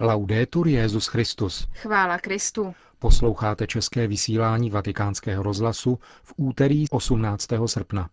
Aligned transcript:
Laudetur 0.00 0.68
Jezus 0.68 1.06
Christus. 1.06 1.68
Chvála 1.74 2.18
Kristu. 2.18 2.74
Posloucháte 2.98 3.66
české 3.66 4.06
vysílání 4.06 4.70
Vatikánského 4.70 5.42
rozhlasu 5.42 5.98
v 6.22 6.34
úterý 6.36 6.84
18. 6.90 7.48
srpna. 7.66 8.08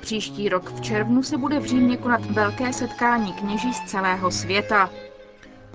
Příští 0.00 0.48
rok 0.48 0.72
v 0.72 0.80
červnu 0.80 1.22
se 1.22 1.38
bude 1.38 1.60
v 1.60 1.64
Římě 1.64 1.96
konat 1.96 2.24
velké 2.26 2.72
setkání 2.72 3.32
kněží 3.32 3.72
z 3.72 3.80
celého 3.80 4.30
světa. 4.30 4.90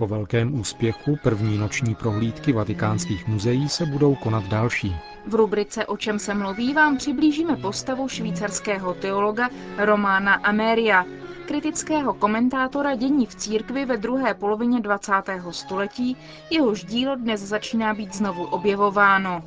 Po 0.02 0.08
velkém 0.08 0.60
úspěchu 0.60 1.18
první 1.24 1.58
noční 1.58 1.96
prohlídky 1.96 2.54
vatikánských 2.54 3.28
muzeí 3.28 3.70
se 3.70 3.86
budou 3.86 4.16
konat 4.16 4.44
další. 4.44 4.96
V 5.28 5.36
rubrice 5.36 5.86
O 5.86 5.98
čem 5.98 6.20
se 6.20 6.34
mluví 6.34 6.74
vám 6.74 6.98
přiblížíme 6.98 7.56
postavu 7.56 8.08
švýcarského 8.08 8.94
teologa 8.94 9.50
Romána 9.78 10.34
Ameria, 10.34 11.06
kritického 11.48 12.14
komentátora 12.14 12.96
dění 12.96 13.26
v 13.26 13.36
církvi 13.36 13.86
ve 13.86 13.98
druhé 13.98 14.34
polovině 14.34 14.80
20. 14.80 15.14
století, 15.52 16.18
jehož 16.50 16.84
dílo 16.84 17.16
dnes 17.16 17.42
začíná 17.42 17.94
být 17.94 18.16
znovu 18.16 18.46
objevováno. 18.46 19.44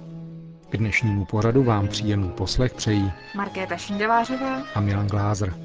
K 0.69 0.77
dnešnímu 0.77 1.25
poradu 1.25 1.65
vám 1.65 1.89
příjemný 1.89 2.31
poslech 2.31 2.75
přejí 2.75 3.13
Markéta 3.37 3.77
Šindelářová 3.77 4.63
a 4.75 4.81
Milan 4.81 5.07
Glázer. 5.07 5.64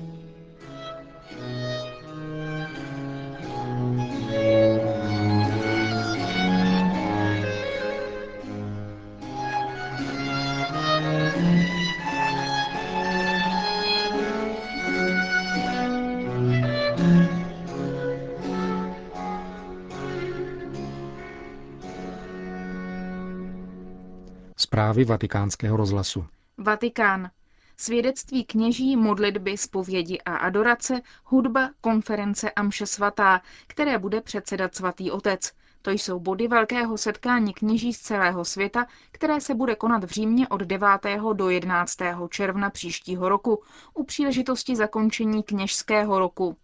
Zprávy 24.79 25.05
vatikánského 25.05 25.77
rozhlasu. 25.77 26.25
Vatikán. 26.57 27.29
Svědectví 27.77 28.45
kněží, 28.45 28.95
modlitby, 28.97 29.57
zpovědi 29.57 30.21
a 30.25 30.35
adorace, 30.35 31.01
hudba, 31.23 31.69
konference 31.81 32.51
a 32.51 32.63
mše 32.63 32.85
svatá, 32.85 33.41
které 33.67 33.97
bude 33.97 34.21
předsedat 34.21 34.75
svatý 34.75 35.11
otec. 35.11 35.51
To 35.81 35.91
jsou 35.91 36.19
body 36.19 36.47
velkého 36.47 36.97
setkání 36.97 37.53
kněží 37.53 37.93
z 37.93 37.99
celého 37.99 38.45
světa, 38.45 38.85
které 39.11 39.41
se 39.41 39.55
bude 39.55 39.75
konat 39.75 40.03
v 40.03 40.09
Římě 40.09 40.47
od 40.47 40.61
9. 40.61 40.87
do 41.33 41.49
11. 41.49 41.97
června 42.29 42.69
příštího 42.69 43.29
roku 43.29 43.63
u 43.93 44.03
příležitosti 44.03 44.75
zakončení 44.75 45.43
kněžského 45.43 46.19
roku. 46.19 46.57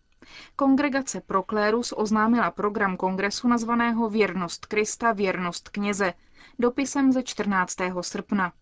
Kongregace 0.56 1.22
Proklérus 1.22 1.94
oznámila 1.98 2.52
program 2.52 2.98
kongresu 2.98 3.48
nazvaného 3.48 4.10
Věrnost 4.10 4.66
Krista, 4.66 5.12
věrnost 5.12 5.70
kněze, 5.70 6.14
dopisem 6.60 7.12
ze 7.12 7.24
14. 7.24 7.76
srpna. 8.02 8.54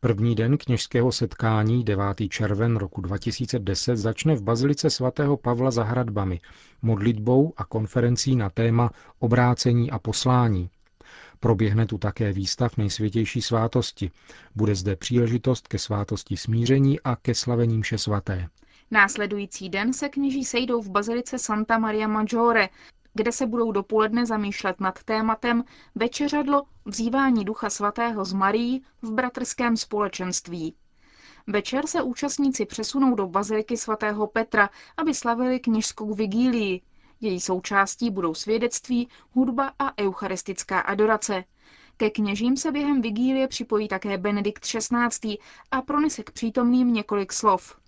První 0.00 0.34
den 0.34 0.58
kněžského 0.58 1.12
setkání 1.12 1.84
9. 1.84 2.04
červen 2.30 2.76
roku 2.76 3.00
2010 3.00 3.96
začne 3.96 4.34
v 4.34 4.42
Bazilice 4.42 4.90
svatého 4.90 5.36
Pavla 5.36 5.70
za 5.70 5.84
hradbami, 5.84 6.40
modlitbou 6.82 7.52
a 7.56 7.64
konferencí 7.64 8.36
na 8.36 8.50
téma 8.50 8.90
obrácení 9.18 9.90
a 9.90 9.98
poslání. 9.98 10.70
Proběhne 11.40 11.86
tu 11.86 11.98
také 11.98 12.32
výstav 12.32 12.76
nejsvětější 12.76 13.42
svátosti. 13.42 14.10
Bude 14.54 14.74
zde 14.74 14.96
příležitost 14.96 15.68
ke 15.68 15.78
svátosti 15.78 16.36
smíření 16.36 17.00
a 17.00 17.16
ke 17.16 17.34
slavení 17.34 17.78
mše 17.78 17.98
svaté. 17.98 18.48
Následující 18.90 19.68
den 19.68 19.92
se 19.92 20.08
kněží 20.08 20.44
sejdou 20.44 20.82
v 20.82 20.90
bazilice 20.90 21.38
Santa 21.38 21.78
Maria 21.78 22.08
Maggiore, 22.08 22.68
kde 23.16 23.32
se 23.32 23.46
budou 23.46 23.72
dopoledne 23.72 24.26
zamýšlet 24.26 24.80
nad 24.80 25.02
tématem 25.02 25.64
Večeřadlo 25.94 26.62
vzývání 26.84 27.44
Ducha 27.44 27.70
Svatého 27.70 28.24
z 28.24 28.32
Marí 28.32 28.82
v 29.02 29.10
bratrském 29.12 29.76
společenství. 29.76 30.74
Večer 31.46 31.86
se 31.86 32.02
účastníci 32.02 32.66
přesunou 32.66 33.14
do 33.14 33.26
baziliky 33.26 33.76
svatého 33.76 34.26
Petra, 34.26 34.70
aby 34.96 35.14
slavili 35.14 35.60
kněžskou 35.60 36.14
vigílii. 36.14 36.80
Její 37.20 37.40
součástí 37.40 38.10
budou 38.10 38.34
svědectví, 38.34 39.08
hudba 39.30 39.72
a 39.78 39.98
eucharistická 40.02 40.80
adorace. 40.80 41.44
Ke 41.96 42.10
kněžím 42.10 42.56
se 42.56 42.72
během 42.72 43.02
vigílie 43.02 43.48
připojí 43.48 43.88
také 43.88 44.18
Benedikt 44.18 44.62
XVI. 44.62 45.38
a 45.70 45.82
pronese 45.82 46.22
k 46.22 46.30
přítomným 46.30 46.92
několik 46.92 47.32
slov. 47.32 47.85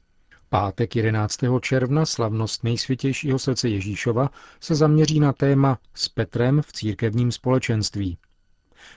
Pátek 0.50 0.96
11. 0.96 1.38
června 1.60 2.06
slavnost 2.06 2.64
nejsvětějšího 2.64 3.38
srdce 3.38 3.68
Ježíšova 3.68 4.30
se 4.60 4.74
zaměří 4.74 5.20
na 5.20 5.32
téma 5.32 5.78
s 5.94 6.08
Petrem 6.08 6.62
v 6.62 6.72
církevním 6.72 7.32
společenství. 7.32 8.18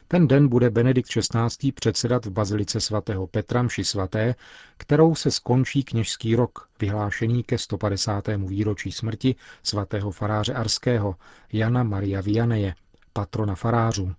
Ten 0.08 0.28
den 0.28 0.48
bude 0.48 0.70
Benedikt 0.70 1.10
XVI. 1.10 1.72
předsedat 1.72 2.26
v 2.26 2.30
Bazilice 2.30 2.82
svatého 2.82 3.28
Petra 3.28 3.64
mši 3.64 3.84
svaté, 3.84 4.36
kterou 4.78 5.16
se 5.16 5.32
skončí 5.32 5.84
kněžský 5.84 6.36
rok, 6.36 6.70
vyhlášený 6.80 7.44
ke 7.44 7.58
150. 7.58 8.28
výročí 8.28 8.92
smrti 8.92 9.36
svatého 9.64 10.12
faráře 10.12 10.54
Arského, 10.54 11.16
Jana 11.54 11.84
Maria 11.84 12.22
Vianeje, 12.22 12.76
patrona 13.14 13.56
farářů. 13.56 14.14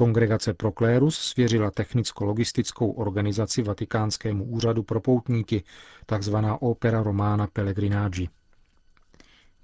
Kongregace 0.00 0.54
Proklérus 0.54 1.18
svěřila 1.18 1.70
technicko-logistickou 1.70 2.90
organizaci 2.90 3.62
Vatikánskému 3.62 4.44
úřadu 4.44 4.82
pro 4.82 5.00
poutníky, 5.00 5.64
takzvaná 6.06 6.62
Opera 6.62 7.02
Romana 7.02 7.46
Pellegrinaggi. 7.46 8.28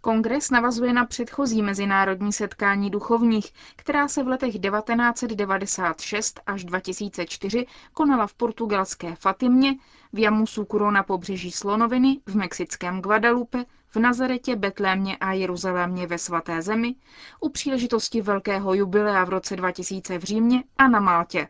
Kongres 0.00 0.50
navazuje 0.50 0.92
na 0.92 1.06
předchozí 1.06 1.62
mezinárodní 1.62 2.32
setkání 2.32 2.90
duchovních, 2.90 3.52
která 3.76 4.08
se 4.08 4.22
v 4.22 4.28
letech 4.28 4.58
1996 4.58 6.40
až 6.46 6.64
2004 6.64 7.66
konala 7.92 8.26
v 8.26 8.34
portugalské 8.34 9.14
Fatimě, 9.14 9.74
v 10.12 10.18
Jamusukuro 10.18 10.90
na 10.90 11.02
pobřeží 11.02 11.50
Slonoviny, 11.50 12.20
v 12.26 12.34
mexickém 12.34 13.00
Guadalupe, 13.00 13.64
v 13.90 13.96
Nazaretě, 13.96 14.56
Betlémě 14.56 15.16
a 15.16 15.32
Jeruzalémě 15.32 16.06
ve 16.06 16.18
svaté 16.18 16.62
zemi, 16.62 16.94
u 17.40 17.48
příležitosti 17.48 18.22
velkého 18.22 18.74
jubilea 18.74 19.24
v 19.24 19.28
roce 19.28 19.56
2000 19.56 20.18
v 20.18 20.22
Římě 20.22 20.64
a 20.78 20.88
na 20.88 21.00
Maltě. 21.00 21.48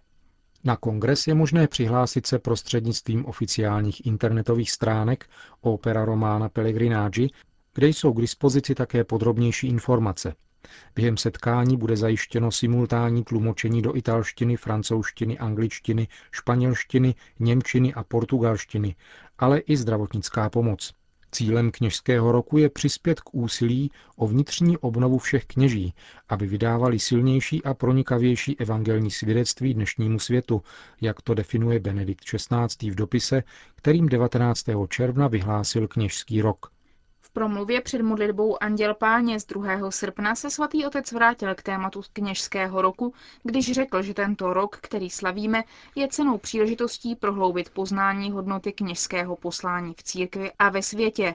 Na 0.65 0.77
kongres 0.77 1.27
je 1.27 1.35
možné 1.35 1.69
přihlásit 1.69 2.27
se 2.27 2.39
prostřednictvím 2.39 3.27
oficiálních 3.27 4.07
internetových 4.07 4.71
stránek 4.71 5.29
Opera 5.61 6.05
Romana 6.05 6.49
Pellegrinaggi, 6.49 7.31
kde 7.75 7.89
jsou 7.89 8.13
k 8.13 8.21
dispozici 8.21 8.75
také 8.75 9.05
podrobnější 9.05 9.67
informace. 9.69 10.35
Během 10.95 11.17
setkání 11.17 11.77
bude 11.77 11.97
zajištěno 11.97 12.51
simultánní 12.51 13.25
tlumočení 13.25 13.83
do 13.83 13.97
italštiny, 13.97 14.57
francouzštiny, 14.57 15.39
angličtiny, 15.39 16.09
španělštiny, 16.33 17.15
němčiny 17.39 17.95
a 17.95 18.05
portugalštiny, 18.05 18.97
ale 19.39 19.59
i 19.59 19.77
zdravotnická 19.77 20.51
pomoc. 20.51 20.93
Cílem 21.37 21.71
kněžského 21.71 22.33
roku 22.33 22.59
je 22.59 22.71
přispět 22.71 23.21
k 23.21 23.35
úsilí 23.35 23.91
o 24.17 24.27
vnitřní 24.27 24.79
obnovu 24.79 25.19
všech 25.19 25.47
kněží, 25.47 25.95
aby 26.29 26.47
vydávali 26.47 26.99
silnější 26.99 27.65
a 27.65 27.75
pronikavější 27.75 28.61
evangelní 28.61 29.11
svědectví 29.11 29.75
dnešnímu 29.75 30.19
světu, 30.19 30.63
jak 31.01 31.23
to 31.23 31.35
definuje 31.35 31.81
Benedikt 31.81 32.25
XVI. 32.25 32.91
v 32.91 32.95
dopise, 32.95 33.43
kterým 33.75 34.09
19. 34.09 34.65
června 34.89 35.29
vyhlásil 35.29 35.89
kněžský 35.89 36.43
rok. 36.43 36.76
Promluvě 37.37 37.81
před 37.81 38.03
modlitbou 38.03 38.63
Anděl 38.63 38.95
Páně 38.95 39.41
z 39.41 39.47
2. 39.47 39.91
srpna 39.91 40.35
se 40.35 40.51
svatý 40.51 40.87
otec 40.87 41.13
vrátil 41.13 41.55
k 41.55 41.63
tématu 41.63 42.03
kněžského 42.13 42.83
roku, 42.83 43.15
když 43.43 43.73
řekl, 43.73 44.03
že 44.03 44.15
tento 44.15 44.53
rok, 44.53 44.79
který 44.83 45.11
slavíme, 45.11 45.65
je 45.95 46.09
cenou 46.09 46.39
příležitostí 46.39 47.17
prohloubit 47.17 47.71
poznání 47.71 48.31
hodnoty 48.31 48.73
kněžského 48.73 49.37
poslání 49.37 49.95
v 49.95 50.03
církvi 50.03 50.53
a 50.59 50.69
ve 50.69 50.83
světě. 50.83 51.35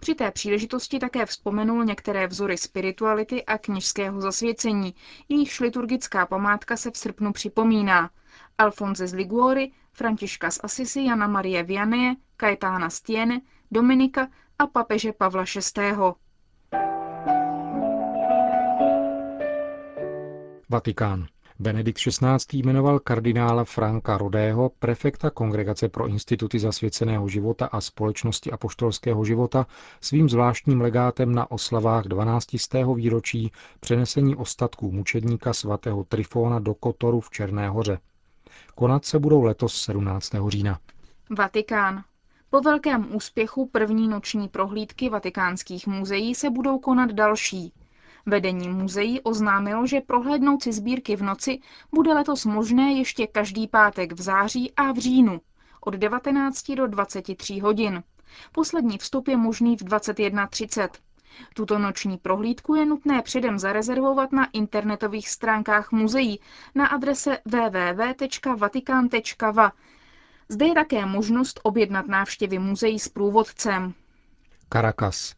Při 0.00 0.14
té 0.14 0.30
příležitosti 0.30 0.98
také 0.98 1.26
vzpomenul 1.26 1.84
některé 1.84 2.26
vzory 2.26 2.58
spirituality 2.58 3.44
a 3.44 3.58
kněžského 3.58 4.20
zasvěcení, 4.20 4.94
jejichž 5.28 5.60
liturgická 5.60 6.26
památka 6.26 6.76
se 6.76 6.90
v 6.90 6.96
srpnu 6.96 7.32
připomíná. 7.32 8.10
Alfonze 8.58 9.06
z 9.06 9.14
Liguori, 9.14 9.72
Františka 9.92 10.50
z 10.50 10.60
Asisi, 10.62 11.04
Jana 11.04 11.26
Marie 11.26 11.62
Vianney, 11.62 12.16
Kajetána 12.36 12.90
Stiene, 12.90 13.40
Dominika 13.74 14.28
a 14.58 14.66
papeže 14.66 15.12
Pavla 15.12 15.44
VI. 15.44 15.82
Vatikán. 20.68 21.26
Benedikt 21.58 21.98
XVI. 21.98 22.38
jmenoval 22.52 22.98
kardinála 22.98 23.64
Franka 23.64 24.18
Rodého, 24.18 24.70
prefekta 24.78 25.30
Kongregace 25.30 25.88
pro 25.88 26.06
instituty 26.06 26.58
zasvěceného 26.58 27.28
života 27.28 27.66
a 27.66 27.80
společnosti 27.80 28.50
apoštolského 28.50 29.24
života, 29.24 29.66
svým 30.00 30.28
zvláštním 30.28 30.80
legátem 30.80 31.34
na 31.34 31.50
oslavách 31.50 32.04
12. 32.04 32.46
výročí 32.94 33.52
přenesení 33.80 34.36
ostatků 34.36 34.92
mučedníka 34.92 35.52
svatého 35.52 36.04
Trifona 36.04 36.58
do 36.58 36.74
Kotoru 36.74 37.20
v 37.20 37.30
Černé 37.30 37.68
hoře. 37.68 37.98
Konat 38.74 39.04
se 39.04 39.18
budou 39.18 39.42
letos 39.42 39.82
17. 39.82 40.32
října. 40.48 40.78
Vatikán. 41.38 42.04
Po 42.54 42.60
velkém 42.60 43.16
úspěchu 43.16 43.66
první 43.66 44.08
noční 44.08 44.48
prohlídky 44.48 45.08
vatikánských 45.08 45.86
muzeí 45.86 46.34
se 46.34 46.50
budou 46.50 46.78
konat 46.78 47.10
další. 47.10 47.72
Vedení 48.26 48.68
muzeí 48.68 49.20
oznámilo, 49.20 49.86
že 49.86 50.00
prohlédnout 50.00 50.62
si 50.62 50.72
sbírky 50.72 51.16
v 51.16 51.22
noci 51.22 51.58
bude 51.92 52.14
letos 52.14 52.44
možné 52.44 52.92
ještě 52.92 53.26
každý 53.26 53.68
pátek 53.68 54.12
v 54.12 54.22
září 54.22 54.72
a 54.76 54.92
v 54.92 54.98
říjnu 54.98 55.40
od 55.80 55.94
19 55.94 56.70
do 56.70 56.86
23 56.86 57.58
hodin. 57.58 58.02
Poslední 58.52 58.98
vstup 58.98 59.28
je 59.28 59.36
možný 59.36 59.76
v 59.76 59.80
21.30. 59.80 60.88
Tuto 61.54 61.78
noční 61.78 62.18
prohlídku 62.18 62.74
je 62.74 62.86
nutné 62.86 63.22
předem 63.22 63.58
zarezervovat 63.58 64.32
na 64.32 64.48
internetových 64.52 65.28
stránkách 65.28 65.92
muzeí 65.92 66.40
na 66.74 66.86
adrese 66.86 67.38
www.vatikan.va. 67.44 69.72
Zde 70.48 70.66
je 70.66 70.74
také 70.74 71.06
možnost 71.06 71.60
objednat 71.62 72.06
návštěvy 72.06 72.58
muzeí 72.58 72.98
s 72.98 73.08
průvodcem. 73.08 73.94
Caracas. 74.72 75.34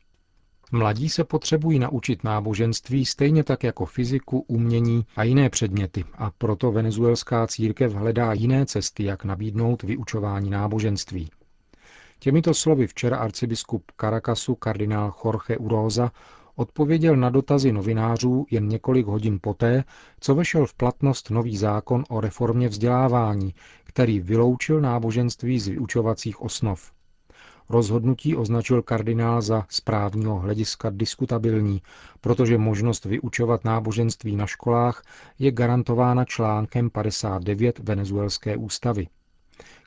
Mladí 0.72 1.08
se 1.08 1.24
potřebují 1.24 1.78
naučit 1.78 2.24
náboženství 2.24 3.04
stejně 3.04 3.44
tak 3.44 3.64
jako 3.64 3.86
fyziku, 3.86 4.44
umění 4.48 5.06
a 5.16 5.22
jiné 5.22 5.50
předměty 5.50 6.04
a 6.14 6.30
proto 6.38 6.72
venezuelská 6.72 7.46
církev 7.46 7.92
hledá 7.92 8.32
jiné 8.32 8.66
cesty, 8.66 9.04
jak 9.04 9.24
nabídnout 9.24 9.82
vyučování 9.82 10.50
náboženství. 10.50 11.30
Těmito 12.18 12.54
slovy 12.54 12.86
včera 12.86 13.16
arcibiskup 13.16 13.92
Caracasu 14.00 14.54
kardinál 14.54 15.14
Jorge 15.24 15.56
Uroza 15.56 16.10
odpověděl 16.56 17.16
na 17.16 17.30
dotazy 17.30 17.72
novinářů 17.72 18.46
jen 18.50 18.68
několik 18.68 19.06
hodin 19.06 19.38
poté, 19.42 19.84
co 20.20 20.34
vešel 20.34 20.66
v 20.66 20.74
platnost 20.74 21.30
nový 21.30 21.56
zákon 21.56 22.04
o 22.08 22.20
reformě 22.20 22.68
vzdělávání, 22.68 23.54
který 23.84 24.20
vyloučil 24.20 24.80
náboženství 24.80 25.60
z 25.60 25.68
vyučovacích 25.68 26.40
osnov. 26.42 26.92
Rozhodnutí 27.68 28.36
označil 28.36 28.82
kardinál 28.82 29.42
za 29.42 29.66
správního 29.68 30.38
hlediska 30.38 30.90
diskutabilní, 30.90 31.82
protože 32.20 32.58
možnost 32.58 33.04
vyučovat 33.04 33.64
náboženství 33.64 34.36
na 34.36 34.46
školách 34.46 35.02
je 35.38 35.52
garantována 35.52 36.24
článkem 36.24 36.90
59 36.90 37.78
venezuelské 37.78 38.56
ústavy. 38.56 39.06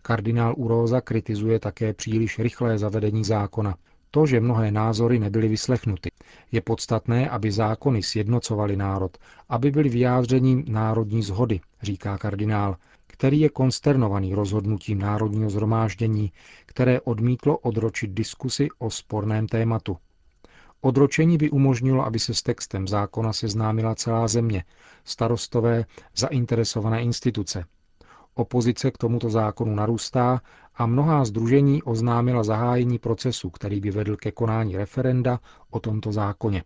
Kardinál 0.02 0.54
Uroza 0.58 1.02
kritizuje 1.02 1.60
také 1.60 1.94
příliš 1.94 2.40
rychlé 2.40 2.78
zavedení 2.78 3.24
zákona. 3.24 3.76
To, 4.12 4.26
že 4.26 4.40
mnohé 4.40 4.72
názory 4.72 5.20
nebyly 5.20 5.48
vyslechnuty. 5.48 6.10
Je 6.52 6.62
podstatné, 6.62 7.30
aby 7.30 7.52
zákony 7.52 8.04
sjednocovaly 8.04 8.76
národ, 8.76 9.18
aby 9.50 9.72
byly 9.72 9.90
vyjádřením 9.90 10.66
národní 10.68 11.24
zhody, 11.24 11.60
říká 11.82 12.18
kardinál, 12.18 12.78
který 13.08 13.40
je 13.40 13.50
konsternovaný 13.50 14.34
rozhodnutím 14.34 15.00
Národního 15.00 15.50
zhromáždění, 15.50 16.32
které 16.66 17.02
odmítlo 17.02 17.58
odročit 17.58 18.12
diskusy 18.12 18.68
o 18.78 18.90
sporném 18.90 19.48
tématu. 19.48 19.98
Odročení 20.82 21.38
by 21.38 21.50
umožnilo, 21.50 22.06
aby 22.06 22.20
se 22.20 22.34
s 22.34 22.42
textem 22.42 22.88
zákona 22.88 23.34
seznámila 23.34 23.96
celá 23.96 24.28
země, 24.28 24.64
starostové, 25.04 25.86
zainteresované 26.16 27.02
instituce. 27.04 27.64
Opozice 28.34 28.92
k 28.92 28.98
tomuto 28.98 29.30
zákonu 29.30 29.76
narůstá 29.76 30.42
a 30.80 30.86
mnohá 30.86 31.26
združení 31.26 31.84
oznámila 31.84 32.44
zahájení 32.44 33.00
procesu, 33.00 33.50
který 33.50 33.82
by 33.82 33.92
vedl 33.92 34.16
ke 34.18 34.32
konání 34.32 34.78
referenda 34.78 35.40
o 35.70 35.80
tomto 35.80 36.12
zákoně. 36.12 36.64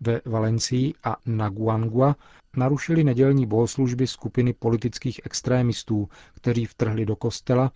Ve 0.00 0.20
Valencii 0.24 0.94
a 1.04 1.16
na 1.26 1.48
Guangua 1.48 2.16
narušili 2.56 3.04
nedělní 3.04 3.46
bohoslužby 3.46 4.06
skupiny 4.06 4.52
politických 4.52 5.20
extrémistů, 5.24 6.08
kteří 6.34 6.66
vtrhli 6.66 7.06
do 7.06 7.16
kostela 7.16 7.72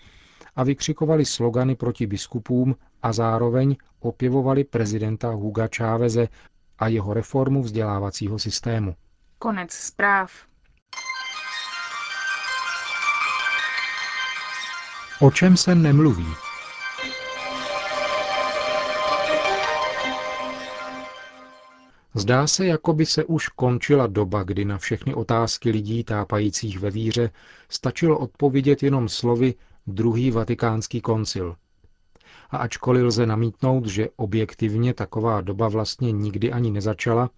a 0.57 0.65
vykřikovali 0.65 1.25
slogany 1.25 1.77
proti 1.77 2.07
biskupům 2.07 2.77
a 3.03 3.13
zároveň 3.13 3.77
opěvovali 4.01 4.65
prezidenta 4.65 5.31
Huga 5.31 5.69
Cháveze 5.77 6.29
a 6.79 6.89
jeho 6.89 7.15
reformu 7.15 7.63
vzdělávacího 7.63 8.39
systému. 8.39 8.95
Konec 9.39 9.73
zpráv. 9.73 10.50
O 15.23 15.31
čem 15.31 15.57
se 15.57 15.75
nemluví? 15.75 16.27
Zdá 22.15 22.47
se, 22.47 22.67
jako 22.67 22.93
by 22.93 23.07
se 23.07 23.25
už 23.25 23.49
končila 23.49 24.07
doba, 24.07 24.43
kdy 24.43 24.65
na 24.65 24.79
všechny 24.79 25.15
otázky 25.15 25.71
lidí 25.71 26.05
tápajících 26.05 26.79
ve 26.79 26.91
víře 26.91 27.31
stačilo 27.69 28.19
odpovědět 28.19 28.83
jenom 28.83 29.09
slovy 29.09 29.55
druhý 29.87 30.31
vatikánský 30.31 31.01
koncil. 31.01 31.57
A 32.51 32.57
ačkoliv 32.57 33.05
lze 33.05 33.27
namítnout, 33.27 33.87
že 33.87 34.09
objektivně 34.17 34.95
taková 34.95 35.41
doba 35.41 35.69
vlastně 35.69 36.13
nikdy 36.13 36.53
ani 36.53 36.71
nezačala, 36.71 37.31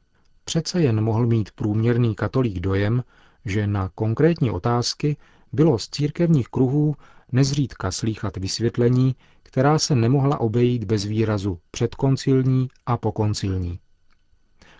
přece 0.45 0.83
jen 0.83 1.01
mohl 1.01 1.27
mít 1.27 1.51
průměrný 1.51 2.15
katolík 2.15 2.61
dojem, 2.61 3.03
že 3.45 3.67
na 3.67 3.89
konkrétní 3.95 4.51
otázky 4.51 5.17
bylo 5.53 5.79
z 5.79 5.89
církevních 5.89 6.49
kruhů 6.49 6.97
nezřídka 7.33 7.91
slýchat 7.91 8.37
vysvětlení, 8.37 9.17
která 9.43 9.79
se 9.79 9.95
nemohla 9.95 10.41
obejít 10.41 10.85
bez 10.85 11.05
výrazu 11.05 11.59
předkoncilní 11.71 12.69
a 12.87 12.97
pokoncilní. 12.97 13.79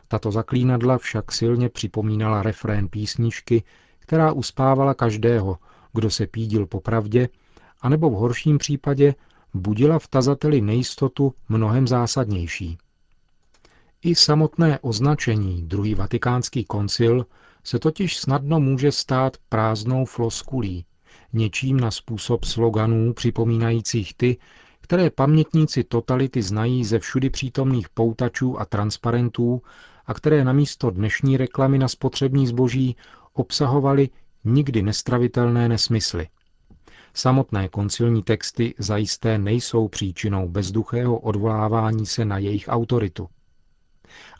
Tato 0.09 0.31
zaklínadla 0.31 0.99
však 0.99 1.33
silně 1.33 1.69
připomínala 1.69 2.43
refrén 2.43 2.89
písničky, 2.89 3.63
která 3.99 4.33
uspávala 4.33 4.95
každého, 4.95 5.59
kdo 5.93 6.11
se 6.11 6.27
pídil 6.27 6.67
po 6.67 6.81
pravdě, 6.81 7.29
anebo 7.81 8.11
v 8.11 8.15
horším 8.15 8.59
případě 8.59 9.15
budila 9.55 9.99
v 9.99 10.09
tazateli 10.09 10.61
nejistotu 10.61 11.35
mnohem 11.49 11.89
zásadnější. 11.89 12.79
I 14.03 14.15
samotné 14.15 14.79
označení 14.79 15.63
druhý 15.63 15.95
vatikánský 15.95 16.65
koncil 16.65 17.27
se 17.65 17.79
totiž 17.79 18.17
snadno 18.17 18.61
může 18.61 18.93
stát 18.93 19.37
prázdnou 19.49 20.05
floskulí, 20.05 20.85
něčím 21.33 21.81
na 21.81 21.91
způsob 21.91 22.45
sloganů 22.45 23.13
připomínajících 23.13 24.15
ty, 24.15 24.37
které 24.81 25.11
pamětníci 25.11 25.85
totality 25.85 26.43
znají 26.43 26.85
ze 26.85 26.99
všudy 26.99 27.31
přítomných 27.31 27.89
poutačů 27.89 28.61
a 28.61 28.65
transparentů 28.65 29.63
a 30.07 30.15
které 30.15 30.45
namísto 30.45 30.91
dnešní 30.91 31.37
reklamy 31.37 31.79
na 31.79 31.89
spotřební 31.89 32.47
zboží 32.47 32.97
obsahovaly 33.33 34.09
nikdy 34.45 34.83
nestravitelné 34.83 35.69
nesmysly. 35.69 36.29
Samotné 37.15 37.69
koncilní 37.69 38.23
texty 38.23 38.75
zajisté 38.79 39.39
nejsou 39.39 39.89
příčinou 39.89 40.49
bezduchého 40.49 41.19
odvolávání 41.19 42.07
se 42.07 42.25
na 42.25 42.39
jejich 42.39 42.65
autoritu. 42.69 43.29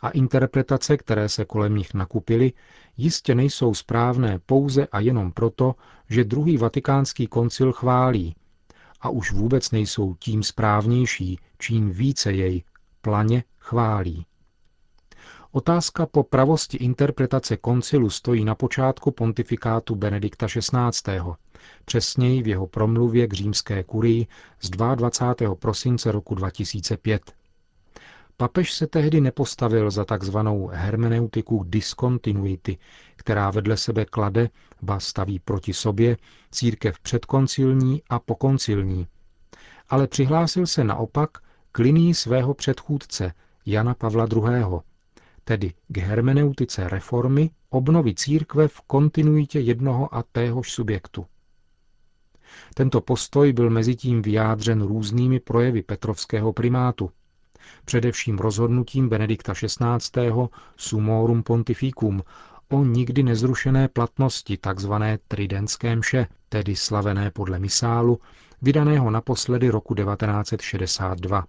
A 0.01 0.09
interpretace, 0.09 0.97
které 0.97 1.29
se 1.29 1.45
kolem 1.45 1.75
nich 1.75 1.93
nakupily, 1.93 2.53
jistě 2.97 3.35
nejsou 3.35 3.73
správné 3.73 4.39
pouze 4.45 4.87
a 4.87 4.99
jenom 4.99 5.31
proto, 5.31 5.75
že 6.09 6.23
druhý 6.23 6.57
vatikánský 6.57 7.27
koncil 7.27 7.71
chválí, 7.71 8.35
a 9.01 9.09
už 9.09 9.31
vůbec 9.31 9.71
nejsou 9.71 10.15
tím 10.19 10.43
správnější, 10.43 11.39
čím 11.57 11.91
více 11.91 12.33
jej 12.33 12.63
planě 13.01 13.43
chválí. 13.59 14.25
Otázka 15.51 16.05
po 16.05 16.23
pravosti 16.23 16.77
interpretace 16.77 17.57
koncilu 17.57 18.09
stojí 18.09 18.45
na 18.45 18.55
počátku 18.55 19.11
pontifikátu 19.11 19.95
Benedikta 19.95 20.47
XVI. 20.47 21.19
Přesněji 21.85 22.43
v 22.43 22.47
jeho 22.47 22.67
promluvě 22.67 23.27
k 23.27 23.33
římské 23.33 23.83
kurii 23.83 24.27
z 24.61 24.69
22. 24.69 25.55
prosince 25.55 26.11
roku 26.11 26.35
2005. 26.35 27.21
Papež 28.37 28.73
se 28.73 28.87
tehdy 28.87 29.21
nepostavil 29.21 29.91
za 29.91 30.05
takzvanou 30.05 30.67
hermeneutiku 30.73 31.63
diskontinuity, 31.67 32.77
která 33.15 33.51
vedle 33.51 33.77
sebe 33.77 34.05
klade, 34.05 34.49
ba 34.81 34.99
staví 34.99 35.39
proti 35.39 35.73
sobě, 35.73 36.17
církev 36.51 36.99
předkoncilní 36.99 38.01
a 38.09 38.19
pokoncilní, 38.19 39.07
ale 39.89 40.07
přihlásil 40.07 40.67
se 40.67 40.83
naopak 40.83 41.29
k 41.71 41.79
linii 41.79 42.13
svého 42.13 42.53
předchůdce 42.53 43.33
Jana 43.65 43.93
Pavla 43.93 44.27
II., 44.35 44.79
tedy 45.43 45.73
k 45.87 45.97
hermeneutice 45.97 46.89
reformy 46.89 47.49
obnovy 47.69 48.15
církve 48.15 48.67
v 48.67 48.81
kontinuitě 48.81 49.59
jednoho 49.59 50.15
a 50.15 50.23
téhož 50.23 50.71
subjektu. 50.71 51.25
Tento 52.73 53.01
postoj 53.01 53.53
byl 53.53 53.69
mezitím 53.69 54.21
vyjádřen 54.21 54.81
různými 54.81 55.39
projevy 55.39 55.81
Petrovského 55.81 56.53
primátu, 56.53 57.11
především 57.85 58.37
rozhodnutím 58.37 59.09
Benedikta 59.09 59.53
XVI. 59.53 60.31
Sumorum 60.77 61.43
Pontificum 61.43 62.23
o 62.71 62.83
nikdy 62.83 63.23
nezrušené 63.23 63.87
platnosti 63.87 64.57
tzv. 64.57 64.93
tridentské 65.27 65.95
mše, 65.95 66.27
tedy 66.49 66.75
slavené 66.75 67.31
podle 67.31 67.59
misálu, 67.59 68.19
vydaného 68.61 69.11
naposledy 69.11 69.69
roku 69.69 69.95
1962. 69.95 71.45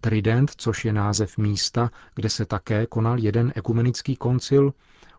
Trident, 0.00 0.50
což 0.56 0.84
je 0.84 0.92
název 0.92 1.38
místa, 1.38 1.90
kde 2.14 2.30
se 2.30 2.46
také 2.46 2.86
konal 2.86 3.18
jeden 3.18 3.52
ekumenický 3.56 4.16
koncil, 4.16 4.72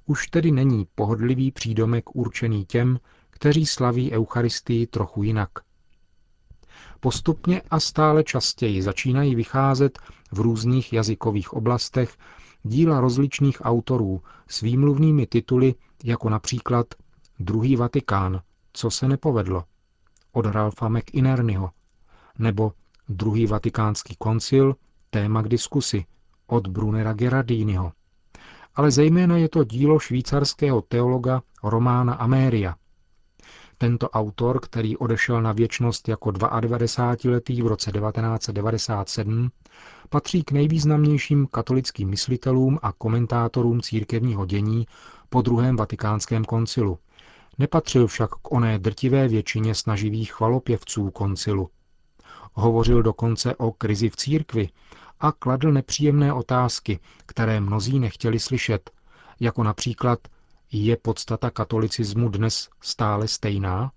už 0.05 0.27
tedy 0.27 0.51
není 0.51 0.87
pohodlivý 0.95 1.51
přídomek 1.51 2.15
určený 2.15 2.65
těm, 2.65 2.99
kteří 3.29 3.65
slaví 3.65 4.11
Eucharistii 4.11 4.87
trochu 4.87 5.23
jinak. 5.23 5.49
Postupně 6.99 7.61
a 7.71 7.79
stále 7.79 8.23
častěji 8.23 8.81
začínají 8.81 9.35
vycházet 9.35 9.99
v 10.31 10.39
různých 10.39 10.93
jazykových 10.93 11.53
oblastech 11.53 12.17
díla 12.63 12.99
rozličných 12.99 13.57
autorů 13.61 14.21
s 14.47 14.61
výmluvnými 14.61 15.27
tituly 15.27 15.75
jako 16.03 16.29
například 16.29 16.87
Druhý 17.39 17.75
Vatikán, 17.75 18.41
co 18.73 18.91
se 18.91 19.07
nepovedlo, 19.07 19.63
od 20.31 20.45
Ralfa 20.45 20.89
McInernyho, 20.89 21.71
nebo 22.39 22.73
Druhý 23.09 23.45
vatikánský 23.45 24.15
koncil, 24.15 24.75
téma 25.09 25.41
k 25.41 25.47
diskusi, 25.47 26.05
od 26.47 26.67
Brunera 26.67 27.13
Gerardiniho. 27.13 27.91
Ale 28.75 28.91
zejména 28.91 29.37
je 29.37 29.49
to 29.49 29.63
dílo 29.63 29.99
švýcarského 29.99 30.81
teologa 30.81 31.41
Romána 31.63 32.13
Améria. 32.13 32.75
Tento 33.77 34.09
autor, 34.09 34.59
který 34.59 34.97
odešel 34.97 35.41
na 35.41 35.51
věčnost 35.51 36.07
jako 36.07 36.29
92-letý 36.29 37.61
v 37.61 37.67
roce 37.67 37.91
1997, 37.91 39.51
patří 40.09 40.43
k 40.43 40.51
nejvýznamnějším 40.51 41.47
katolickým 41.47 42.09
myslitelům 42.09 42.79
a 42.81 42.91
komentátorům 42.91 43.81
církevního 43.81 44.45
dění 44.45 44.87
po 45.29 45.41
druhém 45.41 45.75
vatikánském 45.75 46.45
koncilu. 46.45 46.99
Nepatřil 47.57 48.07
však 48.07 48.29
k 48.29 48.51
oné 48.51 48.79
drtivé 48.79 49.27
většině 49.27 49.75
snaživých 49.75 50.33
chvalopěvců 50.33 51.11
koncilu. 51.11 51.69
Hovořil 52.53 53.03
dokonce 53.03 53.55
o 53.55 53.71
krizi 53.71 54.09
v 54.09 54.15
církvi 54.15 54.69
a 55.19 55.31
kladl 55.31 55.71
nepříjemné 55.71 56.33
otázky, 56.33 56.99
které 57.25 57.59
mnozí 57.59 57.99
nechtěli 57.99 58.39
slyšet, 58.39 58.91
jako 59.39 59.63
například 59.63 60.19
je 60.71 60.97
podstata 60.97 61.49
katolicismu 61.49 62.29
dnes 62.29 62.69
stále 62.81 63.27
stejná? 63.27 63.91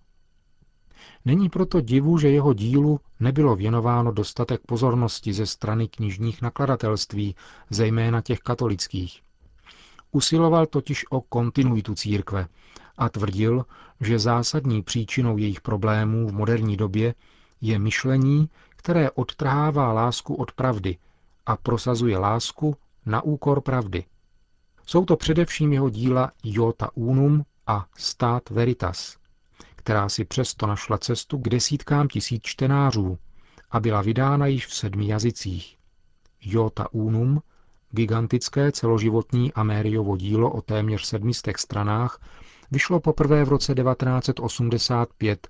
Není 1.25 1.49
proto 1.49 1.81
divu, 1.81 2.19
že 2.19 2.29
jeho 2.31 2.53
dílu 2.53 3.01
nebylo 3.21 3.57
věnováno 3.57 4.13
dostatek 4.13 4.61
pozornosti 4.67 5.33
ze 5.33 5.47
strany 5.47 5.89
knižních 5.89 6.43
nakladatelství, 6.43 7.35
zejména 7.71 8.21
těch 8.21 8.39
katolických. 8.41 9.23
Usiloval 10.13 10.67
totiž 10.67 11.05
o 11.11 11.21
kontinuitu 11.21 11.95
církve 11.95 12.47
a 12.99 13.09
tvrdil, 13.09 13.67
že 14.01 14.19
zásadní 14.19 14.83
příčinou 14.83 15.37
jejich 15.39 15.61
problémů 15.61 16.29
v 16.29 16.33
moderní 16.33 16.77
době 16.77 17.15
je 17.61 17.79
myšlení, 17.79 18.49
které 18.77 19.11
odtrhává 19.11 19.93
lásku 19.93 20.35
od 20.35 20.53
pravdy 20.53 20.97
a 21.47 21.57
prosazuje 21.57 22.19
lásku 22.19 22.77
na 23.07 23.23
úkor 23.23 23.61
pravdy. 23.61 24.05
Jsou 24.91 25.05
to 25.05 25.17
především 25.17 25.73
jeho 25.73 25.91
díla 25.91 26.33
Jota 26.45 26.91
Unum 26.95 27.45
a 27.67 27.87
Stát 27.97 28.51
Veritas, 28.51 29.17
která 29.77 30.09
si 30.09 30.25
přesto 30.25 30.67
našla 30.67 30.99
cestu 30.99 31.39
k 31.39 31.49
desítkám 31.49 32.09
tisíc 32.09 32.43
čtenářů 32.43 33.19
a 33.71 33.81
byla 33.81 34.03
vydána 34.03 34.47
již 34.47 34.67
v 34.67 34.75
sedmi 34.75 35.09
jazycích. 35.09 35.77
Jota 36.41 36.93
Unum, 36.93 37.43
gigantické 37.91 38.73
celoživotní 38.73 39.53
Amériovo 39.53 40.17
dílo 40.17 40.51
o 40.51 40.63
téměř 40.63 41.05
sedmistech 41.05 41.57
stranách, 41.59 42.21
vyšlo 42.71 43.01
poprvé 43.01 43.45
v 43.45 43.49
roce 43.49 43.75
1985 43.75 45.49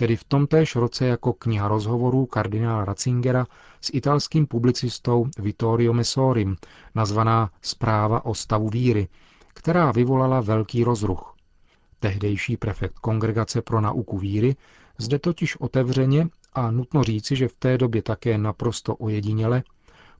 tedy 0.00 0.16
v 0.16 0.24
tomtéž 0.24 0.76
roce 0.76 1.06
jako 1.06 1.32
kniha 1.32 1.68
rozhovorů 1.68 2.26
kardinála 2.26 2.84
Ratzingera 2.84 3.46
s 3.80 3.90
italským 3.92 4.46
publicistou 4.46 5.26
Vittorio 5.38 5.92
Messorim, 5.92 6.56
nazvaná 6.94 7.50
Zpráva 7.62 8.24
o 8.24 8.34
stavu 8.34 8.68
víry, 8.68 9.08
která 9.54 9.92
vyvolala 9.92 10.40
velký 10.40 10.84
rozruch. 10.84 11.34
Tehdejší 11.98 12.56
prefekt 12.56 12.98
Kongregace 12.98 13.62
pro 13.62 13.80
nauku 13.80 14.18
víry 14.18 14.56
zde 14.98 15.18
totiž 15.18 15.56
otevřeně 15.56 16.28
a 16.52 16.70
nutno 16.70 17.04
říci, 17.04 17.36
že 17.36 17.48
v 17.48 17.54
té 17.58 17.78
době 17.78 18.02
také 18.02 18.38
naprosto 18.38 18.96
ojediněle, 18.96 19.62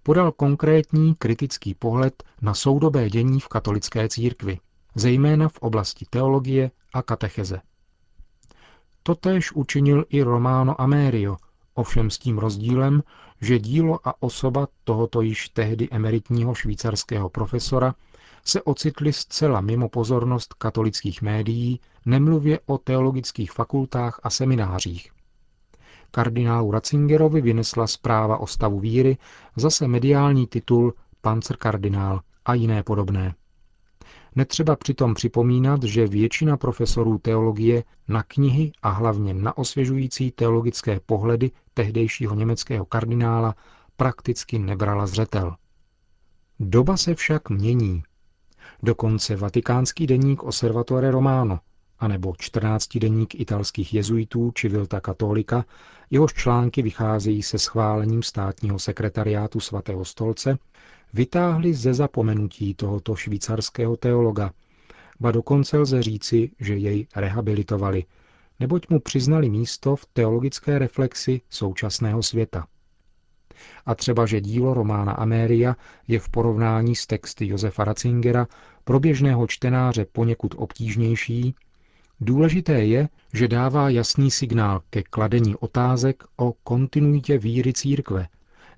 podal 0.03 0.33
konkrétní 0.33 1.15
kritický 1.15 1.75
pohled 1.75 2.23
na 2.43 2.55
soudobé 2.55 3.11
dění 3.11 3.41
v 3.41 3.49
katolické 3.49 4.09
církvi, 4.09 4.59
zejména 4.95 5.49
v 5.49 5.59
oblasti 5.59 6.07
teologie 6.11 6.71
a 6.95 7.03
katecheze. 7.03 7.61
Totéž 9.03 9.53
učinil 9.53 10.05
i 10.09 10.23
Romano 10.23 10.81
Amerio, 10.81 11.37
ovšem 11.75 12.11
s 12.11 12.19
tím 12.19 12.39
rozdílem, 12.39 13.03
že 13.41 13.59
dílo 13.59 14.09
a 14.09 14.23
osoba 14.23 14.69
tohoto 14.85 15.21
již 15.21 15.49
tehdy 15.49 15.89
emeritního 15.91 16.55
švýcarského 16.55 17.29
profesora 17.29 17.95
se 18.45 18.63
ocitly 18.63 19.13
zcela 19.13 19.61
mimo 19.61 19.89
pozornost 19.89 20.55
katolických 20.55 21.23
médií, 21.23 21.81
nemluvě 22.07 22.61
o 22.67 22.79
teologických 22.79 23.53
fakultách 23.53 24.21
a 24.23 24.31
seminářích. 24.31 25.11
Kardinálu 26.11 26.71
Ratzingerovi 26.71 27.41
vynesla 27.41 27.87
zpráva 27.87 28.39
o 28.39 28.47
stavu 28.47 28.81
víry 28.81 29.19
zase 29.57 29.89
mediální 29.89 30.47
titul 30.47 30.95
Panzerkardinál 31.21 32.21
a 32.45 32.55
jiné 32.55 32.83
podobné. 32.83 33.35
Netřeba 34.37 34.77
přitom 34.77 35.15
připomínat, 35.15 35.83
že 35.83 36.07
většina 36.07 36.57
profesorů 36.57 37.19
teologie 37.19 37.85
na 38.09 38.23
knihy 38.23 38.73
a 38.83 38.91
hlavně 38.91 39.35
na 39.35 39.59
osvěžující 39.59 40.31
teologické 40.31 41.01
pohledy 41.07 41.51
tehdejšího 41.75 42.35
německého 42.35 42.85
kardinála 42.85 43.55
prakticky 43.97 44.59
nebrala 44.59 45.07
zřetel. 45.07 45.57
Doba 46.61 46.97
se 46.97 47.15
však 47.15 47.51
mění. 47.51 48.03
Dokonce 48.83 49.37
vatikánský 49.37 50.07
deník 50.07 50.43
Osservatore 50.43 51.11
Romano, 51.11 51.59
anebo 51.99 52.35
14 52.39 52.99
deník 52.99 53.41
italských 53.41 53.95
jezuitů 53.95 54.53
či 54.55 54.69
Vilta 54.69 55.01
Katolika, 55.01 55.65
jehož 56.11 56.33
články 56.33 56.83
vycházejí 56.83 57.43
se 57.43 57.59
schválením 57.59 58.23
státního 58.23 58.79
sekretariátu 58.79 59.61
svatého 59.61 60.05
stolce, 60.05 60.59
vytáhli 61.13 61.75
ze 61.75 61.95
zapomenutí 61.95 62.75
tohoto 62.75 63.17
švýcarského 63.17 63.97
teologa, 63.97 64.51
ba 65.21 65.31
dokonce 65.31 65.79
lze 65.79 66.03
říci, 66.03 66.51
že 66.61 66.77
jej 66.77 67.07
rehabilitovali, 67.17 68.05
neboť 68.61 68.89
mu 68.89 69.01
přiznali 69.01 69.51
místo 69.51 69.97
v 69.97 70.07
teologické 70.13 70.79
reflexi 70.79 71.41
současného 71.51 72.23
světa. 72.23 72.67
A 73.87 73.95
třeba, 73.95 74.27
že 74.27 74.41
dílo 74.41 74.75
Romána 74.75 75.13
Améria 75.13 75.77
je 76.09 76.19
v 76.19 76.29
porovnání 76.29 76.97
s 76.97 77.07
texty 77.07 77.49
Josefa 77.49 77.85
Ratzingera 77.85 78.47
pro 78.85 79.01
běžného 79.01 79.47
čtenáře 79.47 80.07
poněkud 80.13 80.55
obtížnější, 80.59 81.55
důležité 82.21 82.85
je, 82.85 83.09
že 83.33 83.49
dává 83.49 83.91
jasný 83.91 84.31
signál 84.31 84.83
ke 84.91 85.03
kladení 85.03 85.57
otázek 85.57 86.25
o 86.37 86.53
kontinuitě 86.53 87.39
víry 87.39 87.73
církve, 87.73 88.29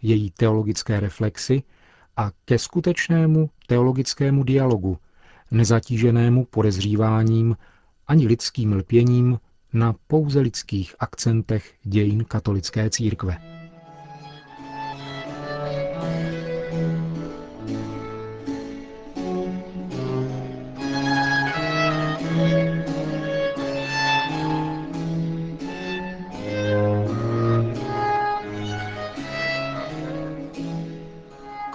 její 0.03 0.31
teologické 0.31 1.01
reflexy 1.01 1.63
a 2.17 2.31
ke 2.45 2.59
skutečnému 2.59 3.51
teologickému 3.67 4.45
dialogu, 4.45 4.99
nezatíženému 5.51 6.45
podezříváním 6.45 7.57
ani 8.07 8.27
lidským 8.27 8.73
lpěním 8.73 9.39
na 9.73 9.95
pouze 10.07 10.41
lidských 10.41 10.95
akcentech 11.01 11.75
dějin 11.85 12.25
katolické 12.25 12.91
církve. 12.91 13.52